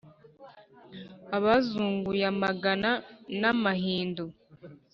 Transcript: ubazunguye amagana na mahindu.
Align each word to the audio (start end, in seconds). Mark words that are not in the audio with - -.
ubazunguye 1.37 2.23
amagana 2.33 2.91
na 3.39 3.51
mahindu. 3.61 4.25